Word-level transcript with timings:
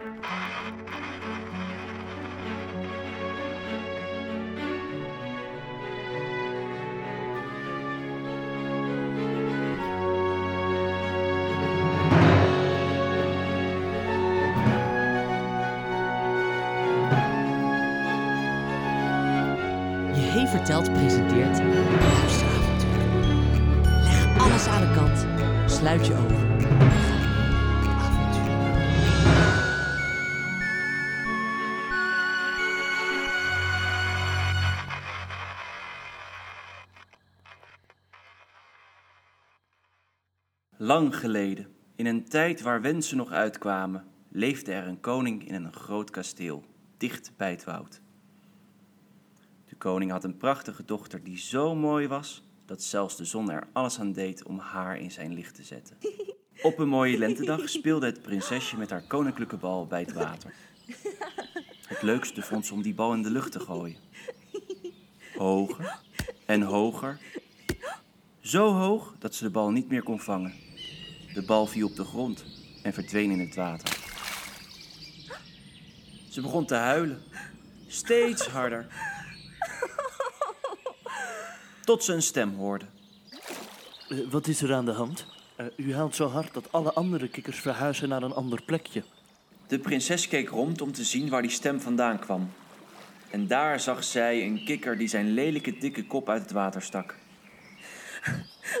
Je 0.00 0.06
Hey 20.16 20.46
Vertelt 20.46 20.92
presenteert. 20.92 21.58
Leg 24.04 24.38
alles 24.38 24.66
aan 24.66 24.80
de 24.80 24.92
kant, 24.94 25.26
sluit 25.66 26.06
je 26.06 26.12
ogen. 26.12 26.99
Lang 40.82 41.16
geleden, 41.16 41.66
in 41.96 42.06
een 42.06 42.28
tijd 42.28 42.60
waar 42.60 42.80
wensen 42.80 43.16
nog 43.16 43.30
uitkwamen, 43.30 44.04
leefde 44.28 44.72
er 44.72 44.86
een 44.86 45.00
koning 45.00 45.48
in 45.48 45.54
een 45.54 45.72
groot 45.72 46.10
kasteel, 46.10 46.64
dicht 46.96 47.32
bij 47.36 47.50
het 47.50 47.64
woud. 47.64 48.00
De 49.68 49.76
koning 49.76 50.10
had 50.10 50.24
een 50.24 50.36
prachtige 50.36 50.84
dochter 50.84 51.24
die 51.24 51.38
zo 51.38 51.74
mooi 51.74 52.08
was 52.08 52.42
dat 52.64 52.82
zelfs 52.82 53.16
de 53.16 53.24
zon 53.24 53.50
er 53.50 53.66
alles 53.72 53.98
aan 53.98 54.12
deed 54.12 54.44
om 54.44 54.58
haar 54.58 54.98
in 54.98 55.10
zijn 55.10 55.34
licht 55.34 55.54
te 55.54 55.62
zetten. 55.62 55.96
Op 56.62 56.78
een 56.78 56.88
mooie 56.88 57.18
lentedag 57.18 57.68
speelde 57.68 58.06
het 58.06 58.22
prinsesje 58.22 58.76
met 58.76 58.90
haar 58.90 59.04
koninklijke 59.06 59.56
bal 59.56 59.86
bij 59.86 60.00
het 60.00 60.12
water. 60.12 60.54
Het 61.86 62.02
leukste 62.02 62.42
vond 62.42 62.66
ze 62.66 62.74
om 62.74 62.82
die 62.82 62.94
bal 62.94 63.14
in 63.14 63.22
de 63.22 63.30
lucht 63.30 63.52
te 63.52 63.60
gooien. 63.60 63.98
Hoger 65.36 65.98
en 66.46 66.62
hoger. 66.62 67.18
Zo 68.40 68.72
hoog 68.72 69.14
dat 69.18 69.34
ze 69.34 69.44
de 69.44 69.50
bal 69.50 69.70
niet 69.70 69.88
meer 69.88 70.02
kon 70.02 70.20
vangen. 70.20 70.68
De 71.34 71.42
bal 71.42 71.66
viel 71.66 71.86
op 71.86 71.96
de 71.96 72.04
grond 72.04 72.44
en 72.82 72.92
verdween 72.92 73.30
in 73.30 73.40
het 73.40 73.54
water. 73.54 73.98
Ze 76.30 76.40
begon 76.40 76.66
te 76.66 76.74
huilen, 76.74 77.22
steeds 77.86 78.46
harder. 78.46 78.86
Tot 81.84 82.04
ze 82.04 82.12
een 82.12 82.22
stem 82.22 82.54
hoorde. 82.54 82.84
Eh, 84.08 84.18
wat 84.30 84.46
is 84.46 84.62
er 84.62 84.74
aan 84.74 84.84
de 84.84 84.92
hand? 84.92 85.26
Eh, 85.56 85.66
u 85.76 85.94
huilt 85.94 86.14
zo 86.14 86.28
hard 86.28 86.54
dat 86.54 86.72
alle 86.72 86.92
andere 86.92 87.28
kikkers 87.28 87.60
verhuizen 87.60 88.08
naar 88.08 88.22
een 88.22 88.32
ander 88.32 88.62
plekje. 88.62 89.04
De 89.66 89.78
prinses 89.78 90.28
keek 90.28 90.48
rond 90.48 90.80
om 90.80 90.92
te 90.92 91.04
zien 91.04 91.28
waar 91.28 91.42
die 91.42 91.50
stem 91.50 91.80
vandaan 91.80 92.18
kwam. 92.18 92.50
En 93.30 93.46
daar 93.46 93.80
zag 93.80 94.04
zij 94.04 94.42
een 94.42 94.64
kikker 94.64 94.98
die 94.98 95.08
zijn 95.08 95.30
lelijke 95.30 95.78
dikke 95.78 96.06
kop 96.06 96.28
uit 96.28 96.42
het 96.42 96.50
water 96.50 96.82
stak. 96.82 97.14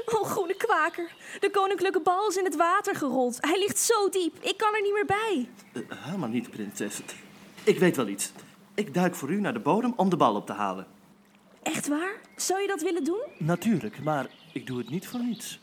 Oh, 0.06 0.30
De 1.40 1.50
koninklijke 1.52 2.00
bal 2.00 2.28
is 2.28 2.36
in 2.36 2.44
het 2.44 2.56
water 2.56 2.94
gerold. 2.96 3.38
Hij 3.40 3.58
ligt 3.58 3.78
zo 3.78 4.08
diep. 4.08 4.36
Ik 4.40 4.56
kan 4.56 4.74
er 4.74 4.82
niet 4.82 4.92
meer 4.92 5.04
bij. 5.06 5.48
Eh, 5.72 5.82
helemaal 6.04 6.28
niet, 6.28 6.50
prinses. 6.50 7.00
Ik 7.64 7.78
weet 7.78 7.96
wel 7.96 8.06
iets. 8.08 8.32
Ik 8.74 8.94
duik 8.94 9.14
voor 9.14 9.30
u 9.30 9.40
naar 9.40 9.52
de 9.52 9.58
bodem 9.58 9.92
om 9.96 10.10
de 10.10 10.16
bal 10.16 10.34
op 10.34 10.46
te 10.46 10.52
halen. 10.52 10.86
Echt 11.62 11.88
waar? 11.88 12.12
Zou 12.36 12.60
je 12.60 12.66
dat 12.66 12.82
willen 12.82 13.04
doen? 13.04 13.20
Natuurlijk, 13.38 14.02
maar 14.02 14.26
ik 14.52 14.66
doe 14.66 14.78
het 14.78 14.90
niet 14.90 15.08
voor 15.08 15.20
niets. 15.20 15.60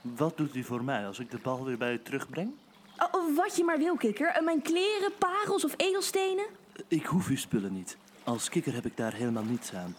Wat 0.00 0.36
doet 0.36 0.54
u 0.56 0.64
voor 0.64 0.84
mij 0.84 1.06
als 1.06 1.18
ik 1.18 1.30
de 1.30 1.38
bal 1.42 1.64
weer 1.64 1.78
bij 1.78 1.92
u 1.92 2.02
terugbreng? 2.02 2.52
Oh, 2.98 3.08
oh, 3.12 3.36
wat 3.36 3.56
je 3.56 3.64
maar 3.64 3.78
wil, 3.78 3.96
kikker. 3.96 4.26
Eh, 4.28 4.42
Mijn 4.44 4.62
kleren, 4.62 5.12
parels 5.18 5.64
of 5.64 5.74
edelstenen? 5.76 6.44
Ik 6.88 7.06
hoef 7.06 7.28
uw 7.28 7.36
spullen 7.36 7.72
niet. 7.72 7.96
Als 8.24 8.48
kikker 8.48 8.74
heb 8.74 8.86
ik 8.86 8.96
daar 8.96 9.12
helemaal 9.14 9.42
niets 9.44 9.74
aan. 9.74 9.96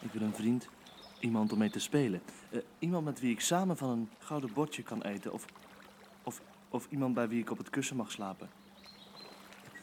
Ik 0.00 0.12
wil 0.12 0.22
een 0.22 0.34
vriend, 0.34 0.68
iemand 1.20 1.52
om 1.52 1.58
mee 1.58 1.70
te 1.70 1.78
spelen. 1.80 2.22
Eh, 2.50 2.58
iemand 2.78 3.04
met 3.04 3.20
wie 3.20 3.30
ik 3.32 3.40
samen 3.40 3.76
van 3.76 3.88
een 3.88 4.08
gouden 4.18 4.52
bordje 4.52 4.82
kan 4.82 5.02
eten. 5.02 5.32
Of, 5.32 5.44
of, 6.22 6.40
of 6.68 6.86
iemand 6.90 7.14
bij 7.14 7.28
wie 7.28 7.40
ik 7.40 7.50
op 7.50 7.58
het 7.58 7.70
kussen 7.70 7.96
mag 7.96 8.10
slapen. 8.10 8.48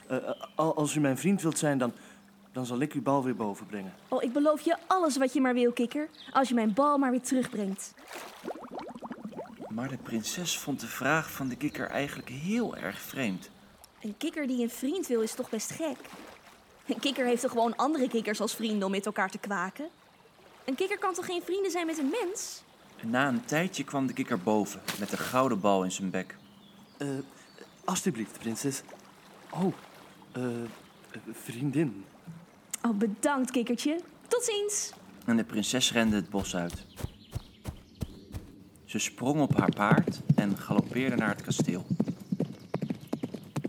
Eh, 0.08 0.18
eh, 0.18 0.42
al- 0.56 0.76
als 0.76 0.96
u 0.96 1.00
mijn 1.00 1.18
vriend 1.18 1.42
wilt 1.42 1.58
zijn, 1.58 1.78
dan, 1.78 1.94
dan 2.52 2.66
zal 2.66 2.80
ik 2.80 2.94
uw 2.94 3.02
bal 3.02 3.24
weer 3.24 3.36
boven 3.36 3.66
brengen. 3.66 3.94
Oh, 4.08 4.24
ik 4.24 4.34
beloof 4.34 4.62
je 4.62 4.78
alles 4.88 5.18
wat 5.18 5.34
je 5.34 5.42
maar 5.42 5.54
wil, 5.54 5.72
kikker. 5.72 6.10
Als 6.32 6.48
je 6.50 6.56
mijn 6.56 6.74
bal 6.74 6.98
maar 6.98 7.12
weer 7.12 7.22
terugbrengt. 7.22 7.94
Maar 9.68 9.90
de 9.90 9.98
prinses 9.98 10.58
vond 10.60 10.80
de 10.80 10.88
vraag 10.88 11.32
van 11.32 11.48
de 11.48 11.56
kikker 11.56 11.88
eigenlijk 11.88 12.30
heel 12.30 12.76
erg 12.76 13.00
vreemd. 13.00 13.50
Een 14.02 14.18
kikker 14.18 14.48
die 14.48 14.64
een 14.64 14.70
vriend 14.70 15.08
wil 15.08 15.22
is 15.22 15.34
toch 15.34 15.50
best 15.50 15.72
gek? 15.72 15.98
Een 16.86 17.00
kikker 17.00 17.26
heeft 17.26 17.42
toch 17.42 17.52
gewoon 17.52 17.76
andere 17.76 18.08
kikkers 18.08 18.42
als 18.42 18.56
vrienden 18.56 18.86
om 18.86 18.92
met 18.92 19.06
elkaar 19.06 19.30
te 19.30 19.38
kwaken? 19.38 19.88
Een 20.66 20.76
kikker 20.76 20.98
kan 20.98 21.14
toch 21.14 21.26
geen 21.26 21.42
vrienden 21.42 21.72
zijn 21.72 21.86
met 21.86 21.98
een 21.98 22.10
mens? 22.10 22.64
En 23.02 23.10
na 23.10 23.28
een 23.28 23.46
tijdje 23.46 23.84
kwam 23.84 24.08
de 24.08 24.14
kikker 24.14 24.40
boven 24.40 24.82
met 25.00 25.10
de 25.10 25.18
gouden 25.18 25.60
bal 25.60 25.84
in 25.84 25.92
zijn 25.92 26.10
bek. 26.10 26.36
Eh, 26.98 27.08
alsjeblieft, 27.84 28.40
prinses. 28.40 28.82
Oh, 29.52 29.74
eh, 30.32 30.62
eh, 30.64 30.68
vriendin. 31.32 32.06
Oh, 32.82 32.98
bedankt, 32.98 33.52
kikkertje. 33.52 34.00
Tot 34.28 34.44
ziens. 34.44 34.92
En 35.26 35.38
de 35.38 35.44
prinses 35.44 35.92
rende 35.92 36.16
het 36.16 36.30
bos 36.30 36.56
uit. 36.56 36.86
Ze 38.86 39.00
sprong 39.00 39.42
op 39.42 39.58
haar 39.58 39.72
paard 39.72 40.22
en 40.36 40.58
galoppeerde 40.58 41.16
naar 41.16 41.30
het 41.30 41.42
kasteel. 41.42 41.86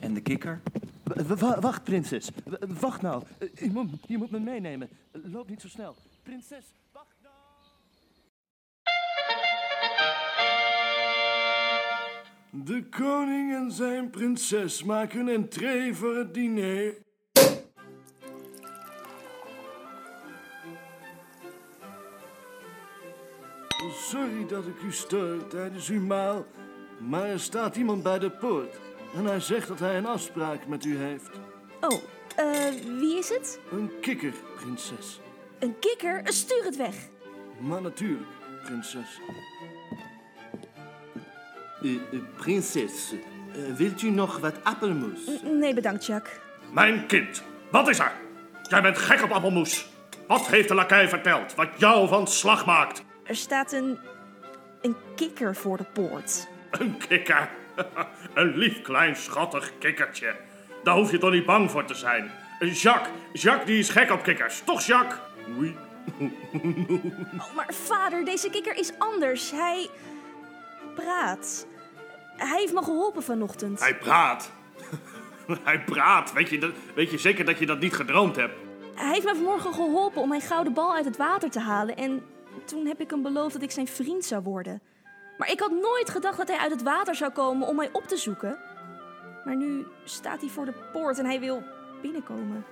En 0.01 0.15
de 0.15 0.21
kikker? 0.21 0.61
W- 1.03 1.33
w- 1.33 1.61
wacht, 1.61 1.85
prinses. 1.85 2.31
W- 2.45 2.81
wacht 2.81 3.03
nou. 3.03 3.23
Je 3.55 3.71
moet, 3.73 3.89
je 4.07 4.19
moet 4.19 4.31
me 4.31 4.39
meenemen. 4.41 4.89
Loop 5.13 5.49
niet 5.49 5.61
zo 5.61 5.69
snel. 5.69 5.95
Prinses, 6.23 6.65
De 12.65 12.89
koning 12.89 13.55
en 13.55 13.73
zijn 13.73 14.11
prinses 14.11 14.83
maken 14.83 15.21
een 15.21 15.29
entree 15.29 15.95
voor 15.95 16.17
het 16.17 16.35
diner. 16.35 16.95
Sorry 23.93 24.47
dat 24.47 24.67
ik 24.67 24.83
u 24.83 24.93
stoor 24.93 25.47
tijdens 25.47 25.89
uw 25.89 26.01
maal, 26.01 26.47
maar 26.99 27.25
er 27.25 27.41
staat 27.41 27.77
iemand 27.77 28.03
bij 28.03 28.19
de 28.19 28.31
poort. 28.31 28.81
En 29.15 29.25
hij 29.25 29.41
zegt 29.41 29.69
dat 29.69 29.79
hij 29.79 29.97
een 29.97 30.07
afspraak 30.07 30.67
met 30.67 30.85
u 30.85 30.97
heeft. 30.97 31.31
Oh, 31.81 32.03
eh, 32.37 32.75
wie 32.99 33.19
is 33.19 33.29
het? 33.29 33.61
Een 33.71 33.91
kikker, 34.01 34.33
prinses. 34.57 35.21
Een 35.59 35.79
kikker? 35.79 36.21
Stuur 36.25 36.65
het 36.65 36.77
weg. 36.77 37.09
Maar 37.61 37.83
natuurlijk, 37.83 38.31
prinses. 38.65 39.21
Prinses, 42.37 43.15
wilt 43.77 44.03
u 44.03 44.11
nog 44.11 44.39
wat 44.39 44.55
appelmoes? 44.63 45.21
Nee, 45.43 45.75
bedankt, 45.75 46.07
Jacques. 46.07 46.39
Mijn 46.73 47.07
kind, 47.07 47.43
wat 47.71 47.89
is 47.89 47.99
er? 47.99 48.13
Jij 48.63 48.83
bent 48.83 48.99
gek 48.99 49.23
op 49.23 49.31
appelmoes. 49.31 49.89
Wat 50.27 50.47
heeft 50.47 50.69
de 50.69 50.75
lakij 50.75 51.09
verteld 51.09 51.55
wat 51.55 51.69
jou 51.77 52.09
van 52.09 52.27
slag 52.27 52.67
maakt? 52.67 53.05
Er 53.23 53.37
staat 53.37 53.73
een. 53.73 53.99
een 54.83 54.97
kikker 55.15 55.57
voor 55.57 55.77
de 55.77 55.85
poort. 55.93 56.49
Een 56.71 56.97
kikker. 57.09 57.49
Een 58.35 58.57
lief 58.57 58.83
klein 58.83 59.17
schattig 59.17 59.73
kikkertje. 59.79 60.35
Daar 60.83 60.97
hoef 60.97 61.11
je 61.11 61.19
toch 61.19 61.31
niet 61.31 61.47
bang 61.47 61.71
voor 61.71 61.85
te 61.85 61.95
zijn. 61.95 62.31
Jacques, 62.61 63.13
Jacques 63.33 63.67
die 63.67 63.79
is 63.79 63.89
gek 63.89 64.11
op 64.11 64.23
kikkers. 64.23 64.63
Toch 64.65 64.83
Jacques? 64.83 65.19
Oui. 65.57 65.77
Oh, 67.39 67.55
maar 67.55 67.75
vader, 67.75 68.25
deze 68.25 68.51
kikker 68.51 68.77
is 68.77 68.93
anders. 68.99 69.51
Hij. 69.51 69.89
Praat. 71.03 71.67
Hij 72.37 72.59
heeft 72.59 72.73
me 72.73 72.83
geholpen 72.83 73.23
vanochtend. 73.23 73.81
Hij 73.81 73.97
praat. 73.97 74.51
Hij 75.65 75.81
praat. 75.85 76.33
Weet 76.33 76.49
je, 76.49 76.59
dat- 76.59 76.75
weet 76.95 77.11
je 77.11 77.19
zeker 77.19 77.45
dat 77.45 77.59
je 77.59 77.67
dat 77.67 77.81
niet 77.81 77.95
gedroomd 77.95 78.37
hebt? 78.37 78.55
Hij 78.95 79.13
heeft 79.13 79.25
me 79.25 79.35
vanmorgen 79.35 79.73
geholpen 79.75 80.23
om 80.23 80.29
mijn 80.29 80.41
gouden 80.41 80.73
bal 80.73 80.95
uit 80.95 81.05
het 81.05 81.17
water 81.17 81.51
te 81.51 81.61
halen. 81.61 81.97
En 81.97 82.23
toen 82.65 82.87
heb 82.87 83.01
ik 83.01 83.11
hem 83.11 83.23
beloofd 83.23 83.53
dat 83.53 83.63
ik 83.63 83.71
zijn 83.71 83.87
vriend 83.89 84.25
zou 84.25 84.43
worden. 84.43 84.81
Maar 85.39 85.51
ik 85.51 85.61
had 85.61 85.71
nooit 85.71 86.11
gedacht 86.11 86.37
dat 86.37 86.49
hij 86.49 86.59
uit 86.59 86.71
het 86.71 86.83
water 86.83 87.15
zou 87.15 87.33
komen 87.33 87.69
om 87.69 87.77
mij 87.77 87.89
op 87.93 88.07
te 88.07 88.17
zoeken. 88.17 88.59
Maar 89.45 89.57
nu 89.57 89.87
staat 90.05 90.41
hij 90.41 90.51
voor 90.51 90.65
de 90.65 90.73
poort 90.93 91.19
en 91.19 91.25
hij 91.25 91.41
wil 91.41 91.63
binnenkomen. 92.03 92.65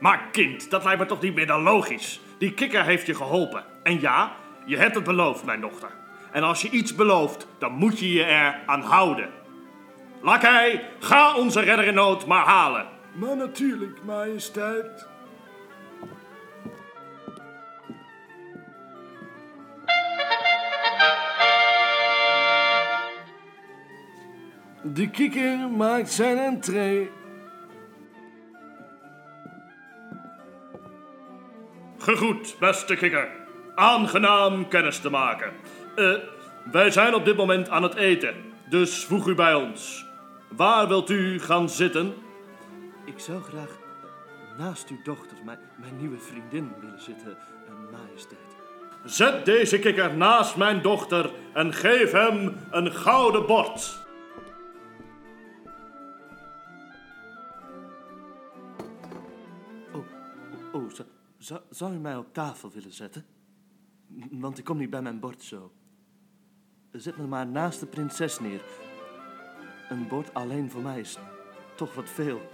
Maar 0.00 0.28
kind, 0.32 0.70
dat 0.70 0.84
lijkt 0.84 1.00
me 1.00 1.06
toch 1.06 1.20
niet 1.20 1.34
meer 1.34 1.46
dan 1.46 1.62
logisch. 1.62 2.20
Die 2.38 2.54
kikker 2.54 2.84
heeft 2.84 3.06
je 3.06 3.14
geholpen. 3.14 3.64
En 3.82 4.00
ja, 4.00 4.32
je 4.66 4.76
hebt 4.76 4.94
het 4.94 5.04
beloofd, 5.04 5.44
mijn 5.44 5.60
dochter. 5.60 5.90
En 6.32 6.42
als 6.42 6.62
je 6.62 6.70
iets 6.70 6.94
belooft, 6.94 7.46
dan 7.58 7.72
moet 7.72 7.98
je 7.98 8.12
je 8.12 8.24
er 8.24 8.62
aan 8.66 8.80
houden. 8.80 9.30
Lakai, 10.22 10.80
ga 10.98 11.36
onze 11.36 11.60
redder 11.60 11.86
in 11.86 11.94
nood 11.94 12.26
maar 12.26 12.44
halen. 12.44 12.86
Maar 13.12 13.36
natuurlijk, 13.36 14.04
majesteit. 14.04 15.08
De 24.82 25.10
kikker 25.10 25.70
maakt 25.70 26.10
zijn 26.10 26.38
entree. 26.38 27.10
Gegroet, 31.98 32.56
beste 32.58 32.96
kikker. 32.96 33.28
Aangenaam 33.74 34.68
kennis 34.68 35.00
te 35.00 35.10
maken. 35.10 35.52
Eh, 35.96 36.14
wij 36.72 36.90
zijn 36.90 37.14
op 37.14 37.24
dit 37.24 37.36
moment 37.36 37.68
aan 37.68 37.82
het 37.82 37.94
eten, 37.94 38.34
dus 38.68 39.04
voeg 39.04 39.26
u 39.26 39.34
bij 39.34 39.54
ons. 39.54 40.06
Waar 40.56 40.88
wilt 40.88 41.10
u 41.10 41.38
gaan 41.38 41.68
zitten? 41.68 42.14
Ik 43.04 43.18
zou 43.18 43.42
graag 43.42 43.78
naast 44.58 44.88
uw 44.88 45.02
dochter, 45.02 45.36
mijn, 45.44 45.58
mijn 45.76 45.96
nieuwe 45.96 46.18
vriendin, 46.18 46.72
willen 46.80 47.02
zitten, 47.02 47.36
eh, 47.66 47.98
majesteit. 47.98 48.38
Zet 49.04 49.44
deze 49.44 49.78
kikker 49.78 50.16
naast 50.16 50.56
mijn 50.56 50.82
dochter 50.82 51.30
en 51.54 51.72
geef 51.72 52.12
hem 52.12 52.56
een 52.70 52.92
gouden 52.92 53.46
bord. 53.46 54.04
Oh, 59.92 60.04
oh, 60.72 60.74
oh 60.74 60.90
zou, 61.38 61.60
zou, 61.70 61.94
u 61.94 61.98
mij 61.98 62.16
op 62.16 62.34
tafel 62.34 62.70
willen 62.70 62.92
zetten? 62.92 63.24
Want 64.30 64.58
ik 64.58 64.64
kom 64.64 64.78
niet 64.78 64.90
bij 64.90 65.02
mijn 65.02 65.20
bord 65.20 65.42
zo. 65.42 65.72
Zet 66.92 67.16
me 67.16 67.26
maar 67.26 67.46
naast 67.46 67.80
de 67.80 67.86
prinses 67.86 68.40
neer. 68.40 68.60
Een 69.88 70.08
bord 70.08 70.34
alleen 70.34 70.70
voor 70.70 70.80
mij 70.80 71.00
is 71.00 71.16
toch 71.74 71.94
wat 71.94 72.10
veel. 72.10 72.50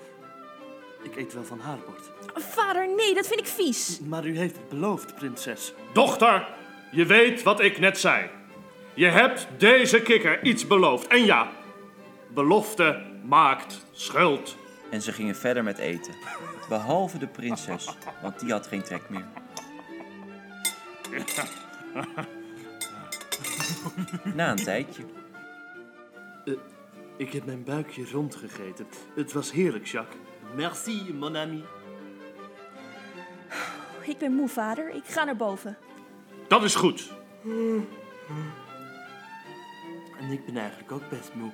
Ik 1.03 1.17
eet 1.17 1.35
wel 1.35 1.45
van 1.45 1.61
haar 1.61 1.79
bord. 1.87 2.11
Vader, 2.35 2.95
nee, 2.95 3.15
dat 3.15 3.27
vind 3.27 3.41
ik 3.41 3.47
vies. 3.47 4.01
Maar 4.01 4.27
u 4.27 4.39
heeft 4.39 4.57
het 4.57 4.69
beloofd, 4.69 5.15
prinses. 5.15 5.73
Dochter, 5.93 6.49
je 6.91 7.05
weet 7.05 7.43
wat 7.43 7.61
ik 7.61 7.79
net 7.79 7.99
zei. 7.99 8.31
Je 8.95 9.07
hebt 9.07 9.49
deze 9.59 10.03
kikker 10.03 10.45
iets 10.45 10.67
beloofd. 10.67 11.07
En 11.07 11.25
ja, 11.25 11.51
belofte 12.35 13.03
maakt 13.25 13.87
schuld. 13.93 14.57
En 14.91 15.03
ze 15.03 15.13
gingen 15.13 15.37
verder 15.37 15.65
met 15.65 15.79
eten. 15.79 16.15
Behalve 16.69 17.19
de 17.19 17.27
prinses, 17.27 17.97
want 18.23 18.41
die 18.41 18.51
had 18.51 18.67
geen 18.67 18.83
trek 18.83 19.09
meer. 19.09 19.27
Na 24.35 24.51
een 24.51 24.57
tijdje. 24.57 25.03
Ik 27.17 27.33
heb 27.33 27.45
mijn 27.45 27.65
buikje 27.65 28.11
rondgegeten. 28.11 28.87
Het 29.15 29.33
was 29.33 29.53
heerlijk, 29.53 29.87
Jacques. 29.87 30.21
Merci, 30.55 31.15
mon 31.15 31.37
ami. 31.37 31.65
Ik 34.03 34.19
ben 34.19 34.33
moe, 34.33 34.49
vader. 34.49 34.95
Ik 34.95 35.05
ga 35.05 35.25
naar 35.25 35.37
boven. 35.37 35.77
Dat 36.49 36.63
is 36.63 36.75
goed. 36.75 37.13
En 40.19 40.31
ik 40.31 40.45
ben 40.45 40.57
eigenlijk 40.57 40.93
ook 40.93 41.09
best 41.09 41.35
moe. 41.35 41.51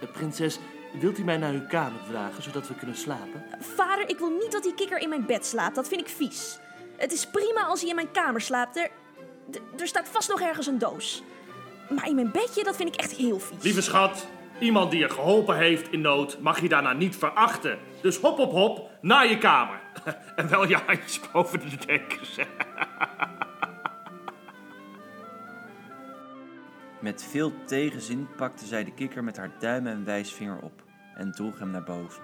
Eh, 0.00 0.10
Prinses, 0.12 0.58
wilt 1.00 1.18
u 1.18 1.24
mij 1.24 1.36
naar 1.36 1.52
uw 1.52 1.66
kamer 1.66 2.00
dragen, 2.08 2.42
zodat 2.42 2.68
we 2.68 2.74
kunnen 2.74 2.96
slapen? 2.96 3.44
Vader, 3.60 4.08
ik 4.08 4.18
wil 4.18 4.30
niet 4.30 4.52
dat 4.52 4.62
die 4.62 4.74
kikker 4.74 4.98
in 4.98 5.08
mijn 5.08 5.26
bed 5.26 5.46
slaapt. 5.46 5.74
Dat 5.74 5.88
vind 5.88 6.00
ik 6.00 6.08
vies. 6.08 6.58
Het 6.96 7.12
is 7.12 7.26
prima 7.26 7.64
als 7.64 7.80
hij 7.80 7.88
in 7.88 7.94
mijn 7.94 8.10
kamer 8.10 8.40
slaapt. 8.40 8.76
Er, 8.76 8.90
er 9.78 9.86
staat 9.86 10.08
vast 10.08 10.28
nog 10.28 10.40
ergens 10.40 10.66
een 10.66 10.78
doos. 10.78 11.22
Maar 11.88 12.08
in 12.08 12.14
mijn 12.14 12.32
bedje, 12.32 12.64
dat 12.64 12.76
vind 12.76 12.88
ik 12.88 13.00
echt 13.00 13.12
heel 13.12 13.40
vies. 13.40 13.62
Lieve 13.62 13.82
schat, 13.82 14.26
iemand 14.60 14.90
die 14.90 15.00
je 15.00 15.10
geholpen 15.10 15.56
heeft 15.56 15.92
in 15.92 16.00
nood 16.00 16.38
mag 16.40 16.60
je 16.60 16.68
daarna 16.68 16.92
niet 16.92 17.16
verachten. 17.16 17.78
Dus 18.02 18.18
hop 18.18 18.38
op 18.38 18.50
hop 18.50 18.90
naar 19.00 19.28
je 19.28 19.38
kamer. 19.38 19.80
En 20.36 20.48
wel 20.48 20.68
je 20.68 20.76
handjes 20.86 21.20
boven 21.32 21.60
de 21.60 21.76
dekens. 21.86 22.36
Met 27.00 27.26
veel 27.30 27.52
tegenzin 27.64 28.28
pakte 28.36 28.66
zij 28.66 28.84
de 28.84 28.94
kikker 28.94 29.24
met 29.24 29.36
haar 29.36 29.50
duim 29.58 29.86
en 29.86 30.04
wijsvinger 30.04 30.58
op 30.60 30.82
en 31.14 31.32
droeg 31.32 31.58
hem 31.58 31.70
naar 31.70 31.84
boven. 31.84 32.22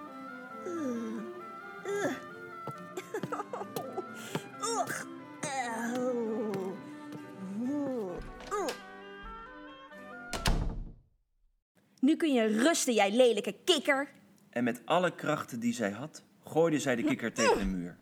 Nu 12.05 12.17
kun 12.17 12.33
je 12.33 12.47
rusten, 12.47 12.95
jij 12.95 13.11
lelijke 13.11 13.55
kikker. 13.65 14.09
En 14.51 14.65
met 14.65 14.83
alle 14.85 15.15
krachten 15.15 15.61
die 15.61 15.73
zij 15.73 15.91
had, 15.91 16.25
gooide 16.45 16.79
zij 16.79 16.97
de 16.97 17.03
kikker 17.03 17.33
tegen 17.33 17.59
de 17.59 17.65
muur. 17.65 17.99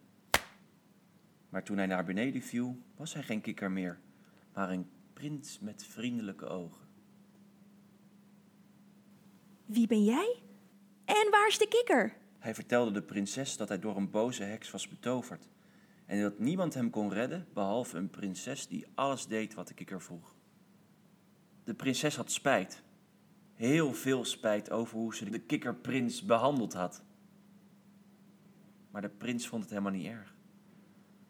Maar 1.49 1.63
toen 1.63 1.77
hij 1.77 1.87
naar 1.87 2.05
beneden 2.05 2.43
viel, 2.43 2.79
was 2.97 3.15
hij 3.15 3.23
geen 3.23 3.41
kikker 3.41 3.71
meer, 3.71 3.99
maar 4.55 4.71
een 4.71 4.91
prins 5.13 5.59
met 5.61 5.85
vriendelijke 5.85 6.47
ogen. 6.47 6.87
Wie 9.67 9.87
ben 9.87 10.05
jij? 10.05 10.43
En 11.05 11.31
waar 11.31 11.49
is 11.49 11.59
de 11.59 11.69
kikker? 11.69 12.17
Hij 12.39 12.55
vertelde 12.55 12.91
de 12.91 13.03
prinses 13.03 13.57
dat 13.57 13.69
hij 13.69 13.79
door 13.79 13.97
een 13.97 14.11
boze 14.11 14.43
heks 14.43 14.71
was 14.71 14.89
betoverd 14.89 15.49
en 16.07 16.23
dat 16.23 16.39
niemand 16.39 16.75
hem 16.75 16.91
kon 16.91 17.13
redden 17.13 17.47
behalve 17.53 17.97
een 17.97 18.11
prinses 18.11 18.67
die 18.67 18.87
alles 18.95 19.27
deed 19.27 19.55
wat 19.55 19.69
de 19.69 19.75
kikker 19.75 20.03
vroeg. 20.03 20.35
De 21.65 21.75
prinses 21.75 22.17
had 22.17 22.33
spijt, 22.33 22.83
heel 23.63 23.95
veel 23.95 24.25
spijt 24.25 24.71
over 24.71 24.97
hoe 24.99 25.15
ze 25.15 25.31
de 25.31 25.39
kikkerprins 25.39 26.25
behandeld 26.25 26.73
had. 26.73 27.03
Maar 28.91 29.03
de 29.03 29.09
prins 29.09 29.49
vond 29.49 29.63
het 29.63 29.71
helemaal 29.71 29.93
niet 29.93 30.07
erg, 30.07 30.35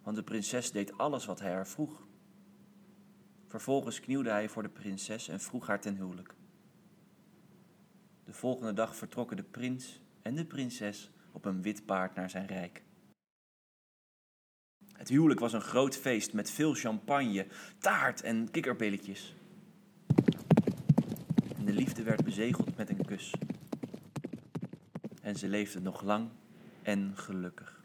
want 0.02 0.17
de 0.17 0.23
prinses 0.23 0.70
deed 0.70 0.99
alles 0.99 1.25
wat 1.25 1.40
hij 1.40 1.52
haar 1.52 1.67
vroeg. 1.67 2.06
Vervolgens 3.46 4.00
knielde 4.00 4.31
hij 4.31 4.49
voor 4.49 4.62
de 4.62 4.69
prinses 4.69 5.29
en 5.29 5.40
vroeg 5.40 5.67
haar 5.67 5.81
ten 5.81 5.96
huwelijk. 5.96 6.34
De 8.25 8.32
volgende 8.32 8.73
dag 8.73 8.96
vertrokken 8.96 9.37
de 9.37 9.43
prins 9.43 10.00
en 10.23 10.34
de 10.34 10.44
prinses 10.44 11.11
op 11.32 11.44
een 11.44 11.62
wit 11.62 11.87
paard 11.87 12.14
naar 12.14 12.31
zijn 12.31 12.46
rijk. 12.46 12.82
Het 14.93 15.08
huwelijk 15.08 15.40
was 15.40 15.52
een 15.52 15.61
groot 15.61 15.96
feest 15.96 16.32
met 16.32 16.50
veel 16.50 16.75
champagne, 16.75 17.46
taart 17.79 18.23
en 18.23 18.50
kikkerbilletjes. 18.50 19.34
De 21.73 21.79
liefde 21.79 22.03
werd 22.03 22.25
bezegeld 22.25 22.77
met 22.77 22.89
een 22.89 23.05
kus. 23.05 23.35
En 25.23 25.37
ze 25.37 25.49
leefden 25.49 25.83
nog 25.83 26.03
lang 26.03 26.29
en 26.83 27.13
gelukkig. 27.15 27.85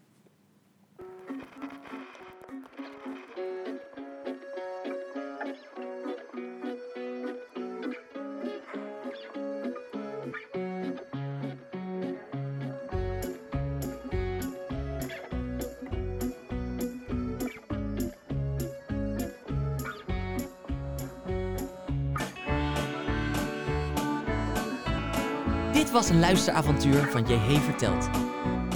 Dit 25.87 25.95
was 25.95 26.09
een 26.09 26.19
luisteravontuur 26.19 27.07
van 27.11 27.25
JH 27.27 27.59
Verteld. 27.59 28.09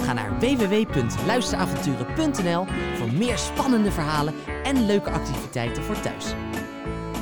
Ga 0.00 0.12
naar 0.12 0.38
www.luisteravonturen.nl 0.38 2.66
voor 2.94 3.12
meer 3.12 3.38
spannende 3.38 3.90
verhalen 3.90 4.34
en 4.62 4.86
leuke 4.86 5.10
activiteiten 5.10 5.82
voor 5.82 6.00
thuis. 6.00 6.34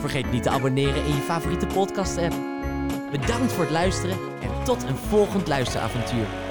Vergeet 0.01 0.31
niet 0.31 0.43
te 0.43 0.51
abonneren 0.51 1.05
in 1.05 1.15
je 1.15 1.21
favoriete 1.21 1.67
podcast-app. 1.67 2.35
Bedankt 3.11 3.53
voor 3.53 3.65
het 3.65 3.73
luisteren 3.73 4.19
en 4.43 4.65
tot 4.65 4.83
een 4.83 4.97
volgend 4.97 5.49
luisteravontuur. 5.49 6.50